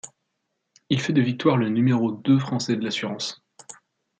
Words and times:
Il 0.89 0.99
fait 0.99 1.13
de 1.13 1.21
Victoire 1.21 1.57
le 1.57 1.69
numéro 1.69 2.11
deux 2.11 2.39
français 2.39 2.75
de 2.75 2.83
l'assurance. 2.83 3.45